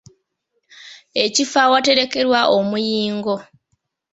Ekifo 1.23 1.57
awaterekebwa 1.65 2.39
omuyingo? 2.57 3.35